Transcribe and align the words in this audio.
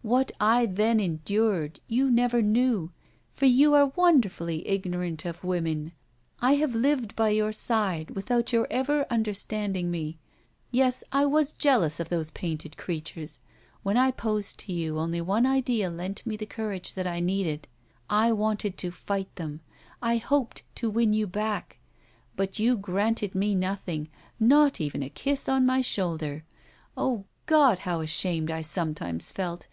What 0.00 0.32
I 0.40 0.64
then 0.64 1.00
endured 1.00 1.80
you 1.86 2.10
never 2.10 2.40
knew, 2.40 2.92
for 3.34 3.44
you 3.44 3.74
are 3.74 3.88
wonderfully 3.94 4.66
ignorant 4.66 5.26
of 5.26 5.44
women. 5.44 5.92
I 6.40 6.54
have 6.54 6.74
lived 6.74 7.14
by 7.14 7.28
your 7.30 7.52
side 7.52 8.12
without 8.12 8.50
your 8.50 8.66
ever 8.70 9.04
understanding 9.10 9.90
me. 9.90 10.16
Yes, 10.70 11.04
I 11.12 11.26
was 11.26 11.52
jealous 11.52 12.00
of 12.00 12.08
those 12.08 12.30
painted 12.30 12.78
creatures. 12.78 13.40
When 13.82 13.98
I 13.98 14.10
posed 14.10 14.58
to 14.60 14.72
you, 14.72 14.98
only 14.98 15.20
one 15.20 15.44
idea 15.44 15.90
lent 15.90 16.24
me 16.24 16.38
the 16.38 16.46
courage 16.46 16.94
that 16.94 17.06
I 17.06 17.20
needed. 17.20 17.68
I 18.08 18.32
wanted 18.32 18.78
to 18.78 18.90
fight 18.90 19.36
them, 19.36 19.60
I 20.00 20.16
hoped 20.16 20.62
to 20.76 20.88
win 20.88 21.12
you 21.12 21.26
back; 21.26 21.76
but 22.34 22.58
you 22.58 22.78
granted 22.78 23.34
me 23.34 23.54
nothing, 23.54 24.08
not 24.40 24.80
even 24.80 25.02
a 25.02 25.10
kiss 25.10 25.50
on 25.50 25.66
my 25.66 25.82
shoulder! 25.82 26.44
Oh, 26.96 27.26
God! 27.44 27.80
how 27.80 28.00
ashamed 28.00 28.50
I 28.50 28.62
sometimes 28.62 29.32
felt! 29.32 29.66